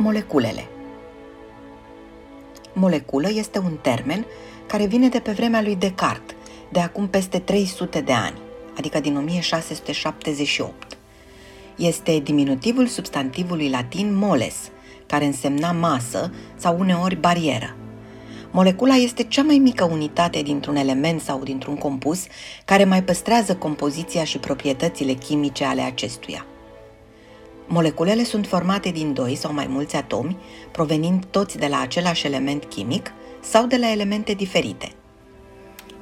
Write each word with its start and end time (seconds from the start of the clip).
Moleculele 0.00 0.68
Moleculă 2.72 3.28
este 3.30 3.58
un 3.58 3.78
termen 3.80 4.26
care 4.66 4.86
vine 4.86 5.08
de 5.08 5.18
pe 5.18 5.32
vremea 5.32 5.62
lui 5.62 5.76
Descartes, 5.76 6.36
de 6.72 6.80
acum 6.80 7.08
peste 7.08 7.38
300 7.38 8.00
de 8.00 8.12
ani, 8.12 8.38
adică 8.76 9.00
din 9.00 9.16
1678. 9.16 10.96
Este 11.76 12.18
diminutivul 12.18 12.86
substantivului 12.86 13.70
latin 13.70 14.14
moles, 14.14 14.56
care 15.06 15.24
însemna 15.24 15.72
masă 15.72 16.32
sau 16.56 16.78
uneori 16.78 17.16
barieră. 17.16 17.76
Molecula 18.50 18.94
este 18.94 19.22
cea 19.22 19.42
mai 19.42 19.58
mică 19.58 19.84
unitate 19.84 20.42
dintr-un 20.42 20.76
element 20.76 21.20
sau 21.20 21.42
dintr-un 21.42 21.76
compus 21.76 22.26
care 22.64 22.84
mai 22.84 23.02
păstrează 23.02 23.56
compoziția 23.56 24.24
și 24.24 24.38
proprietățile 24.38 25.12
chimice 25.12 25.64
ale 25.64 25.80
acestuia. 25.80 26.46
Moleculele 27.70 28.24
sunt 28.24 28.46
formate 28.46 28.90
din 28.90 29.12
doi 29.12 29.34
sau 29.34 29.52
mai 29.52 29.66
mulți 29.66 29.96
atomi, 29.96 30.36
provenind 30.72 31.24
toți 31.24 31.58
de 31.58 31.66
la 31.66 31.80
același 31.80 32.26
element 32.26 32.64
chimic 32.64 33.12
sau 33.40 33.66
de 33.66 33.76
la 33.76 33.90
elemente 33.90 34.32
diferite. 34.32 34.92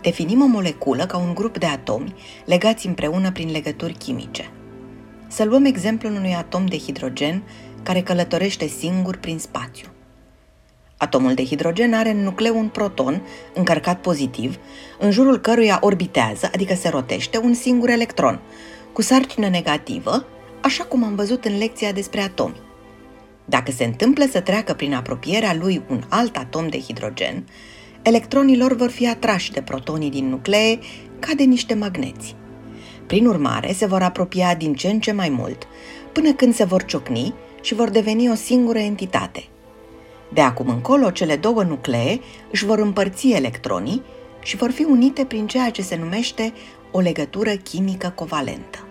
Definim 0.01 0.43
o 0.43 0.47
moleculă 0.47 1.07
ca 1.07 1.17
un 1.17 1.35
grup 1.35 1.59
de 1.59 1.67
atomi 1.67 2.15
legați 2.45 2.87
împreună 2.87 3.33
prin 3.33 3.51
legături 3.51 3.93
chimice. 3.93 4.51
Să 5.29 5.45
luăm 5.45 5.65
exemplul 5.65 6.13
unui 6.13 6.35
atom 6.35 6.67
de 6.67 6.79
hidrogen 6.79 7.43
care 7.83 8.01
călătorește 8.01 8.67
singur 8.67 9.17
prin 9.17 9.39
spațiu. 9.39 9.87
Atomul 10.97 11.35
de 11.35 11.45
hidrogen 11.45 11.95
are 11.95 12.11
în 12.11 12.23
nucleu 12.23 12.59
un 12.59 12.69
proton 12.69 13.23
încărcat 13.55 14.01
pozitiv, 14.01 14.59
în 14.99 15.11
jurul 15.11 15.39
căruia 15.39 15.79
orbitează, 15.81 16.51
adică 16.55 16.75
se 16.75 16.89
rotește, 16.89 17.39
un 17.39 17.55
singur 17.55 17.89
electron, 17.89 18.41
cu 18.93 19.03
sarcină 19.03 19.49
negativă, 19.49 20.27
așa 20.61 20.85
cum 20.85 21.05
am 21.05 21.15
văzut 21.15 21.45
în 21.45 21.59
lecția 21.59 21.93
despre 21.93 22.21
atomi. 22.21 22.61
Dacă 23.45 23.71
se 23.71 23.85
întâmplă 23.85 24.25
să 24.31 24.41
treacă 24.41 24.75
prin 24.75 24.95
apropierea 24.95 25.55
lui 25.55 25.83
un 25.89 26.03
alt 26.09 26.37
atom 26.37 26.69
de 26.69 26.81
hidrogen, 26.81 27.47
electronii 28.03 28.59
lor 28.59 28.77
vor 28.77 28.91
fi 28.91 29.09
atrași 29.09 29.53
de 29.53 29.63
protonii 29.63 30.11
din 30.11 30.29
nuclee 30.29 30.79
ca 31.19 31.35
de 31.37 31.43
niște 31.43 31.75
magneți. 31.75 32.35
Prin 33.07 33.27
urmare, 33.27 33.73
se 33.73 33.87
vor 33.87 34.03
apropia 34.03 34.55
din 34.55 34.75
ce 34.75 34.89
în 34.89 35.01
ce 35.01 35.13
mai 35.13 35.29
mult, 35.29 35.67
până 36.13 36.33
când 36.33 36.55
se 36.55 36.65
vor 36.65 36.85
ciocni 36.85 37.35
și 37.63 37.75
vor 37.75 37.91
deveni 37.91 38.31
o 38.31 38.35
singură 38.35 38.79
entitate. 38.79 39.45
De 40.33 40.41
acum 40.41 40.69
încolo, 40.69 41.11
cele 41.11 41.37
două 41.37 41.63
nuclee 41.63 42.21
își 42.51 42.65
vor 42.65 42.79
împărți 42.79 43.31
electronii 43.31 44.03
și 44.43 44.57
vor 44.57 44.71
fi 44.71 44.83
unite 44.83 45.25
prin 45.25 45.47
ceea 45.47 45.71
ce 45.71 45.83
se 45.83 45.97
numește 45.97 46.53
o 46.91 47.01
legătură 47.01 47.51
chimică 47.51 48.13
covalentă. 48.15 48.86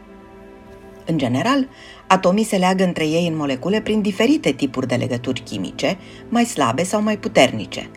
În 1.05 1.17
general, 1.17 1.67
atomii 2.07 2.43
se 2.43 2.57
leagă 2.57 2.83
între 2.83 3.07
ei 3.07 3.27
în 3.27 3.35
molecule 3.35 3.81
prin 3.81 4.01
diferite 4.01 4.51
tipuri 4.51 4.87
de 4.87 4.95
legături 4.95 5.41
chimice, 5.41 5.97
mai 6.29 6.45
slabe 6.45 6.83
sau 6.83 7.01
mai 7.01 7.17
puternice. 7.17 7.89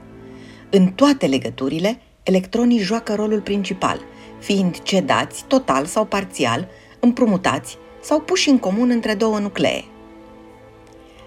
În 0.70 0.86
toate 0.86 1.26
legăturile, 1.26 2.00
electronii 2.22 2.78
joacă 2.78 3.14
rolul 3.14 3.40
principal, 3.40 4.00
fiind 4.38 4.82
cedați 4.82 5.44
total 5.46 5.84
sau 5.84 6.04
parțial, 6.04 6.68
împrumutați 7.00 7.76
sau 8.02 8.20
puși 8.20 8.48
în 8.48 8.58
comun 8.58 8.90
între 8.90 9.14
două 9.14 9.38
nuclee. 9.38 9.84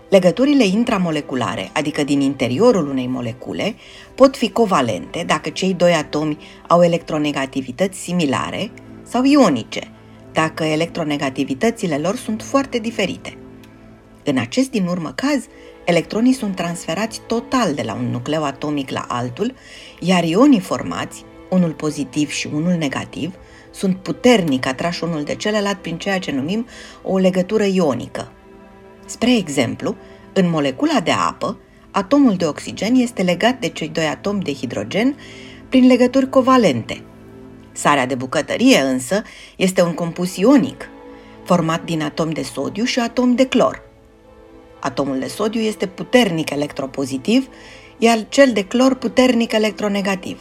Legăturile 0.09 0.65
intramoleculare, 0.65 1.69
adică 1.73 2.03
din 2.03 2.21
interiorul 2.21 2.89
unei 2.89 3.07
molecule, 3.07 3.75
pot 4.15 4.37
fi 4.37 4.49
covalente 4.49 5.23
dacă 5.27 5.49
cei 5.49 5.73
doi 5.73 5.93
atomi 5.93 6.37
au 6.67 6.83
electronegativități 6.83 7.99
similare 7.99 8.71
sau 9.03 9.23
ionice– 9.23 9.90
dacă 10.33 10.63
electronegativitățile 10.63 11.97
lor 11.97 12.15
sunt 12.15 12.41
foarte 12.41 12.77
diferite. 12.77 13.37
În 14.23 14.37
acest 14.37 14.71
din 14.71 14.85
urmă 14.85 15.11
caz, 15.15 15.45
electronii 15.85 16.33
sunt 16.33 16.55
transferați 16.55 17.21
total 17.27 17.73
de 17.73 17.81
la 17.81 17.93
un 17.93 18.09
nucleu 18.11 18.43
atomic 18.43 18.89
la 18.89 19.05
altul, 19.07 19.53
iar 19.99 20.23
ionii 20.23 20.59
formați, 20.59 21.25
unul 21.49 21.71
pozitiv 21.71 22.29
și 22.29 22.49
unul 22.53 22.73
negativ, 22.73 23.33
sunt 23.71 23.95
puternic 23.95 24.65
atrași 24.65 25.03
unul 25.03 25.23
de 25.23 25.35
celălalt 25.35 25.77
prin 25.77 25.97
ceea 25.97 26.19
ce 26.19 26.31
numim 26.31 26.65
o 27.03 27.17
legătură 27.17 27.63
ionică. 27.65 28.31
Spre 29.05 29.35
exemplu, 29.35 29.95
în 30.33 30.49
molecula 30.49 30.99
de 30.99 31.11
apă, 31.11 31.57
atomul 31.91 32.35
de 32.35 32.45
oxigen 32.45 32.95
este 32.95 33.21
legat 33.21 33.59
de 33.59 33.67
cei 33.67 33.89
doi 33.89 34.05
atomi 34.05 34.41
de 34.41 34.53
hidrogen 34.53 35.15
prin 35.69 35.87
legături 35.87 36.29
covalente– 36.29 37.03
Sarea 37.71 38.05
de 38.05 38.15
bucătărie 38.15 38.79
însă 38.79 39.21
este 39.55 39.81
un 39.81 39.93
compus 39.93 40.37
ionic, 40.37 40.89
format 41.43 41.83
din 41.83 42.01
atom 42.01 42.29
de 42.29 42.43
sodiu 42.43 42.83
și 42.83 42.99
atom 42.99 43.35
de 43.35 43.45
clor. 43.45 43.81
Atomul 44.79 45.19
de 45.19 45.27
sodiu 45.27 45.61
este 45.61 45.87
puternic 45.87 46.49
electropozitiv, 46.49 47.47
iar 47.97 48.25
cel 48.29 48.51
de 48.53 48.63
clor 48.63 48.95
puternic 48.95 49.51
electronegativ. 49.51 50.39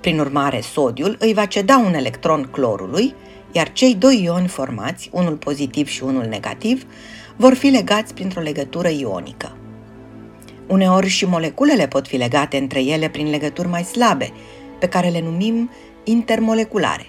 Prin 0.00 0.18
urmare, 0.18 0.60
sodiul 0.60 1.16
îi 1.18 1.34
va 1.34 1.44
ceda 1.44 1.76
un 1.76 1.94
electron 1.94 2.48
clorului, 2.50 3.14
iar 3.52 3.72
cei 3.72 3.94
doi 3.94 4.22
ioni 4.22 4.48
formați, 4.48 5.08
unul 5.12 5.36
pozitiv 5.36 5.88
și 5.88 6.02
unul 6.02 6.24
negativ, 6.24 6.86
vor 7.36 7.54
fi 7.54 7.66
legați 7.66 8.14
printr-o 8.14 8.40
legătură 8.40 8.88
ionică. 8.88 9.56
Uneori 10.66 11.08
și 11.08 11.24
moleculele 11.26 11.88
pot 11.88 12.06
fi 12.06 12.16
legate 12.16 12.56
între 12.56 12.82
ele 12.82 13.08
prin 13.08 13.30
legături 13.30 13.68
mai 13.68 13.82
slabe, 13.82 14.32
pe 14.78 14.88
care 14.88 15.08
le 15.08 15.20
numim 15.20 15.70
intermoleculare. 16.10 17.06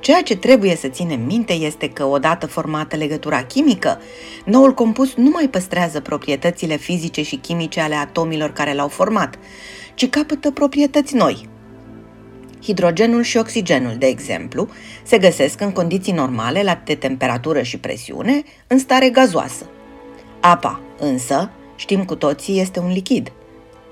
Ceea 0.00 0.22
ce 0.22 0.36
trebuie 0.36 0.76
să 0.76 0.88
ținem 0.88 1.20
minte 1.20 1.52
este 1.52 1.88
că, 1.88 2.04
odată 2.04 2.46
formată 2.46 2.96
legătura 2.96 3.44
chimică, 3.44 4.00
noul 4.44 4.74
compus 4.74 5.14
nu 5.14 5.30
mai 5.30 5.48
păstrează 5.48 6.00
proprietățile 6.00 6.76
fizice 6.76 7.22
și 7.22 7.36
chimice 7.36 7.80
ale 7.80 7.94
atomilor 7.94 8.52
care 8.52 8.74
l-au 8.74 8.88
format, 8.88 9.38
ci 9.94 10.08
capătă 10.08 10.50
proprietăți 10.50 11.14
noi. 11.14 11.48
Hidrogenul 12.62 13.22
și 13.22 13.36
oxigenul, 13.36 13.94
de 13.98 14.06
exemplu, 14.06 14.68
se 15.02 15.18
găsesc 15.18 15.60
în 15.60 15.72
condiții 15.72 16.12
normale, 16.12 16.62
la 16.62 16.82
de 16.84 16.94
temperatură 16.94 17.62
și 17.62 17.78
presiune, 17.78 18.42
în 18.66 18.78
stare 18.78 19.10
gazoasă. 19.10 19.66
Apa, 20.40 20.80
însă, 20.98 21.50
știm 21.76 22.04
cu 22.04 22.14
toții, 22.14 22.60
este 22.60 22.78
un 22.80 22.92
lichid, 22.92 23.32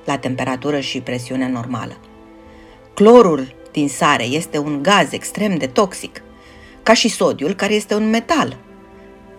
la 0.05 0.19
temperatură 0.19 0.81
și 0.81 1.01
presiune 1.01 1.49
normală. 1.49 1.97
Clorul 2.95 3.55
din 3.73 3.89
sare 3.89 4.25
este 4.25 4.59
un 4.59 4.83
gaz 4.83 5.13
extrem 5.13 5.57
de 5.57 5.67
toxic, 5.67 6.23
ca 6.83 6.93
și 6.93 7.09
sodiul, 7.09 7.55
care 7.55 7.75
este 7.75 7.95
un 7.95 8.11
metal. 8.11 8.57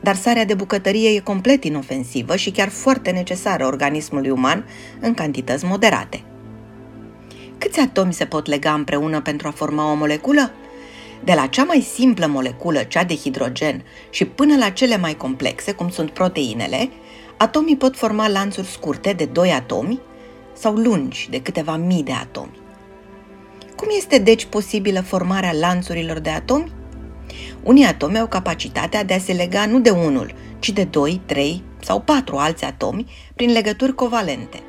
Dar 0.02 0.16
sarea 0.16 0.46
de 0.46 0.53
bucătărie 0.53 1.09
e 1.09 1.19
complet 1.19 1.64
inofensivă 1.64 2.36
și 2.36 2.52
chiar 2.52 2.70
foarte 2.70 3.12
necesară 3.12 3.66
organismului 3.66 4.30
uman 4.30 4.66
în 5.00 5.14
cantități 5.14 5.66
moderate. 5.66 6.24
Câți 7.58 7.80
atomi 7.80 8.14
se 8.14 8.25
pot 8.25 8.47
lega 8.47 8.74
împreună 8.74 9.22
pentru 9.22 9.47
a 9.47 9.52
forma 9.52 9.91
o 9.91 9.96
moleculă? 9.96 10.52
De 11.24 11.34
la 11.34 11.47
cea 11.47 11.64
mai 11.64 11.88
simplă 11.94 12.25
moleculă, 12.25 12.84
cea 12.84 13.03
de 13.03 13.16
hidrogen, 13.16 13.84
și 14.09 14.25
până 14.25 14.58
la 14.58 14.70
cele 14.70 14.97
mai 14.97 15.14
complexe, 15.14 15.72
cum 15.72 15.90
sunt 15.90 16.09
proteinele, 16.09 16.90
atomii 17.38 17.78
pot 17.78 17.96
forma 17.96 18.28
lanțuri 18.28 18.68
scurte 18.68 19.14
de 19.14 19.25
2 19.25 19.52
atomi 19.52 20.00
sau 20.53 20.74
lungi 20.74 21.28
de 21.30 21.41
câteva 21.41 21.75
mii 21.75 22.03
de 22.03 22.12
atomi. 22.12 22.61
Cum 23.81 23.90
este 23.97 24.18
deci 24.18 24.46
posibilă 24.46 25.02
formarea 25.02 25.52
lanțurilor 25.52 26.19
de 26.19 26.30
atomi? 26.30 26.72
Unii 27.64 27.86
atomi 27.86 28.19
au 28.19 28.28
capacitatea 28.28 29.03
de 29.03 29.14
a 29.14 29.19
se 29.19 29.34
lega 29.34 29.66
nu 29.66 29.80
de 29.80 29.90
unul, 29.90 30.34
ci 30.59 30.69
de 30.69 30.84
doi, 30.84 31.22
trei 31.25 31.64
sau 31.80 32.00
patru 32.02 32.36
alți 32.36 32.64
atomi 32.64 33.06
prin 33.36 33.52
legături 33.52 33.96
covalente. 33.96 34.59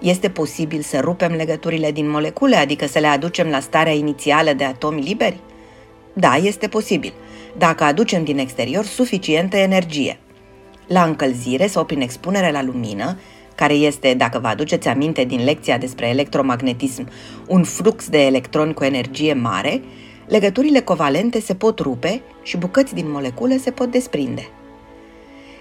Este 0.00 0.30
posibil 0.30 0.80
să 0.80 1.00
rupem 1.00 1.32
legăturile 1.32 1.92
din 1.92 2.10
molecule, 2.10 2.56
adică 2.56 2.86
să 2.86 2.98
le 2.98 3.06
aducem 3.06 3.48
la 3.48 3.60
starea 3.60 3.92
inițială 3.92 4.52
de 4.52 4.64
atomi 4.64 5.02
liberi? 5.02 5.40
Da, 6.12 6.36
este 6.36 6.68
posibil, 6.68 7.12
dacă 7.58 7.84
aducem 7.84 8.24
din 8.24 8.38
exterior 8.38 8.84
suficientă 8.84 9.56
energie. 9.56 10.18
La 10.86 11.04
încălzire 11.04 11.66
sau 11.66 11.84
prin 11.84 12.00
expunere 12.00 12.50
la 12.50 12.62
lumină, 12.62 13.18
care 13.58 13.72
este, 13.72 14.14
dacă 14.14 14.38
vă 14.38 14.46
aduceți 14.46 14.88
aminte 14.88 15.24
din 15.24 15.44
lecția 15.44 15.78
despre 15.78 16.08
electromagnetism, 16.08 17.08
un 17.46 17.64
flux 17.64 18.08
de 18.08 18.26
electroni 18.26 18.74
cu 18.74 18.84
energie 18.84 19.32
mare, 19.32 19.82
legăturile 20.28 20.80
covalente 20.80 21.40
se 21.40 21.54
pot 21.54 21.78
rupe 21.78 22.20
și 22.42 22.56
bucăți 22.56 22.94
din 22.94 23.10
molecule 23.10 23.56
se 23.56 23.70
pot 23.70 23.90
desprinde. 23.90 24.48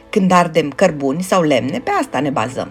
Când 0.09 0.31
ardem 0.31 0.69
cărbuni 0.69 1.21
sau 1.21 1.41
lemne, 1.41 1.79
pe 1.79 1.89
asta 1.89 2.19
ne 2.19 2.29
bazăm. 2.29 2.67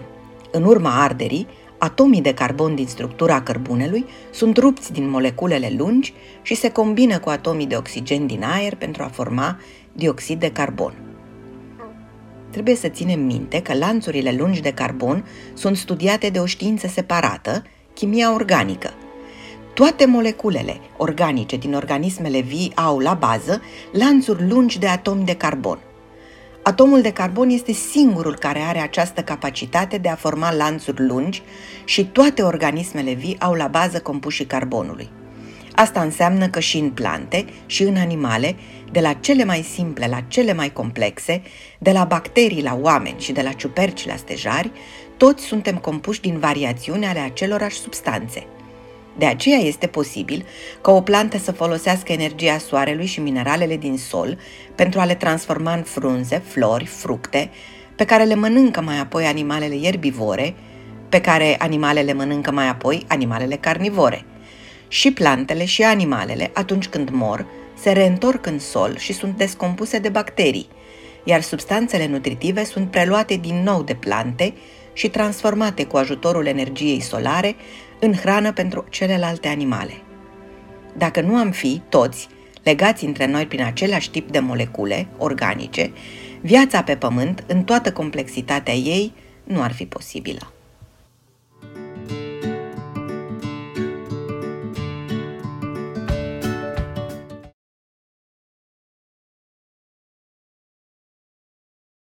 În 0.51 0.63
urma 0.63 1.03
arderii, 1.03 1.47
atomii 1.77 2.21
de 2.21 2.33
carbon 2.33 2.75
din 2.75 2.87
structura 2.87 3.41
cărbunelui 3.41 4.05
sunt 4.31 4.57
rupți 4.57 4.93
din 4.93 5.09
moleculele 5.09 5.73
lungi 5.77 6.13
și 6.41 6.55
se 6.55 6.71
combină 6.71 7.19
cu 7.19 7.29
atomii 7.29 7.67
de 7.67 7.75
oxigen 7.75 8.27
din 8.27 8.43
aer 8.43 8.75
pentru 8.75 9.03
a 9.03 9.11
forma 9.13 9.59
dioxid 9.93 10.39
de 10.39 10.51
carbon 10.51 11.06
trebuie 12.49 12.75
să 12.75 12.87
ținem 12.87 13.19
minte 13.19 13.61
că 13.61 13.73
lanțurile 13.73 14.35
lungi 14.37 14.61
de 14.61 14.71
carbon 14.71 15.25
sunt 15.53 15.77
studiate 15.77 16.29
de 16.29 16.39
o 16.39 16.45
știință 16.45 16.87
separată, 16.87 17.63
chimia 17.93 18.33
organică. 18.33 18.93
Toate 19.73 20.05
moleculele 20.05 20.79
organice 20.97 21.57
din 21.57 21.73
organismele 21.73 22.39
vii 22.39 22.71
au 22.75 22.99
la 22.99 23.13
bază 23.13 23.61
lanțuri 23.91 24.49
lungi 24.49 24.79
de 24.79 24.87
atomi 24.87 25.25
de 25.25 25.35
carbon. 25.35 25.79
Atomul 26.63 27.01
de 27.01 27.11
carbon 27.11 27.49
este 27.49 27.71
singurul 27.71 28.35
care 28.37 28.59
are 28.59 28.79
această 28.79 29.21
capacitate 29.21 29.97
de 29.97 30.09
a 30.09 30.15
forma 30.15 30.53
lanțuri 30.53 31.07
lungi 31.07 31.43
și 31.85 32.05
toate 32.05 32.41
organismele 32.41 33.13
vii 33.13 33.39
au 33.39 33.53
la 33.53 33.67
bază 33.67 33.99
compușii 33.99 34.45
carbonului. 34.45 35.09
Asta 35.79 36.01
înseamnă 36.01 36.47
că 36.47 36.59
și 36.59 36.77
în 36.77 36.89
plante 36.89 37.45
și 37.65 37.83
în 37.83 37.95
animale, 37.95 38.55
de 38.91 38.99
la 38.99 39.13
cele 39.13 39.43
mai 39.43 39.61
simple 39.73 40.07
la 40.07 40.21
cele 40.27 40.53
mai 40.53 40.73
complexe, 40.73 41.41
de 41.79 41.91
la 41.91 42.03
bacterii 42.03 42.63
la 42.63 42.77
oameni 42.81 43.19
și 43.19 43.31
de 43.31 43.41
la 43.41 43.51
ciuperci 43.51 44.05
la 44.05 44.15
stejari, 44.15 44.71
toți 45.17 45.43
suntem 45.43 45.75
compuși 45.75 46.21
din 46.21 46.39
variațiuni 46.39 47.05
ale 47.05 47.19
acelorași 47.19 47.77
substanțe. 47.77 48.45
De 49.17 49.25
aceea 49.25 49.57
este 49.57 49.87
posibil 49.87 50.45
ca 50.81 50.91
o 50.91 51.01
plantă 51.01 51.37
să 51.37 51.51
folosească 51.51 52.11
energia 52.11 52.57
soarelui 52.57 53.05
și 53.05 53.19
mineralele 53.19 53.77
din 53.77 53.97
sol 53.97 54.37
pentru 54.75 54.99
a 54.99 55.05
le 55.05 55.15
transforma 55.15 55.73
în 55.73 55.83
frunze, 55.83 56.41
flori, 56.45 56.85
fructe, 56.85 57.49
pe 57.95 58.05
care 58.05 58.23
le 58.23 58.35
mănâncă 58.35 58.81
mai 58.81 58.99
apoi 58.99 59.25
animalele 59.25 59.75
ierbivore, 59.75 60.55
pe 61.09 61.21
care 61.21 61.55
animalele 61.59 62.13
mănâncă 62.13 62.51
mai 62.51 62.67
apoi 62.67 63.05
animalele 63.07 63.55
carnivore– 63.55 64.25
și 64.87 65.11
plantele 65.11 65.65
și 65.65 65.83
animalele, 65.83 66.51
atunci 66.53 66.87
când 66.87 67.09
mor, 67.09 67.45
se 67.79 67.91
reîntorc 67.91 68.45
în 68.45 68.59
sol 68.59 68.97
și 68.97 69.13
sunt 69.13 69.37
descompuse 69.37 69.99
de 69.99 70.09
bacterii, 70.09 70.67
iar 71.23 71.41
substanțele 71.41 72.07
nutritive 72.07 72.63
sunt 72.63 72.91
preluate 72.91 73.35
din 73.35 73.63
nou 73.63 73.83
de 73.83 73.93
plante 73.93 74.53
și 74.93 75.09
transformate 75.09 75.85
cu 75.85 75.97
ajutorul 75.97 76.45
energiei 76.45 76.99
solare 76.99 77.55
în 77.99 78.13
hrană 78.13 78.53
pentru 78.53 78.85
celelalte 78.89 79.47
animale. 79.47 79.93
Dacă 80.97 81.21
nu 81.21 81.35
am 81.35 81.51
fi, 81.51 81.81
toți, 81.89 82.27
legați 82.63 83.05
între 83.05 83.25
noi 83.25 83.45
prin 83.45 83.63
același 83.63 84.11
tip 84.11 84.31
de 84.31 84.39
molecule 84.39 85.07
organice, 85.17 85.91
viața 86.41 86.83
pe 86.83 86.95
Pământ, 86.95 87.43
în 87.47 87.63
toată 87.63 87.91
complexitatea 87.91 88.73
ei, 88.73 89.13
nu 89.43 89.61
ar 89.61 89.73
fi 89.73 89.85
posibilă. 89.85 90.56